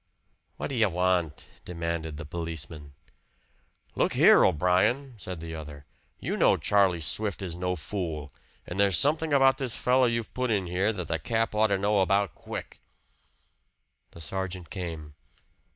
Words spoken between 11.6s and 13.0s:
to know about quick."